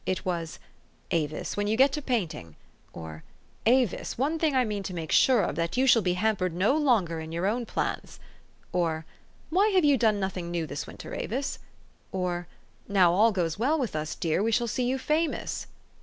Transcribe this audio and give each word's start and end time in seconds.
It 0.03 0.25
was, 0.25 0.57
"Avis, 1.11 1.55
when 1.55 1.67
you 1.67 1.77
get 1.77 1.91
to 1.91 2.01
painting;" 2.01 2.55
or," 2.91 3.23
Avis, 3.83 4.17
one 4.17 4.39
thing 4.39 4.55
I 4.55 4.63
mean 4.65 4.81
to 4.81 4.95
make 4.95 5.11
sure 5.11 5.43
of, 5.43 5.53
that 5.57 5.77
you 5.77 5.85
shall 5.85 6.01
be 6.01 6.15
hampered 6.15 6.55
no 6.55 6.75
longer 6.75 7.19
in 7.19 7.31
your 7.31 7.45
own 7.45 7.67
plans;" 7.67 8.19
or," 8.73 9.05
Why 9.51 9.67
have 9.67 9.85
you 9.85 9.97
done 9.99 10.19
nothing 10.19 10.49
new 10.49 10.65
this 10.65 10.87
winter, 10.87 11.13
Avis?" 11.13 11.59
or," 12.11 12.47
Now 12.87 13.13
all 13.13 13.31
goes 13.31 13.59
well 13.59 13.77
with 13.77 13.95
us, 13.95 14.15
dear, 14.15 14.41
we 14.41 14.51
shall 14.51 14.65
see 14.67 14.85
you 14.85 14.97
famous." 14.97 15.67